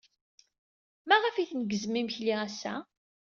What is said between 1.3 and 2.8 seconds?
ay tneggzem imekli ass-a?